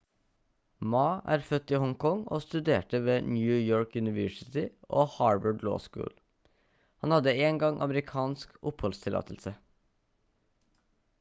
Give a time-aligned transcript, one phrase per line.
[0.91, 1.01] ma
[1.33, 4.63] er født i hong kong og studerte ved new york university
[5.01, 6.15] og harvard law school
[7.05, 9.53] han hadde en gang amerikansk oppholdstillatelse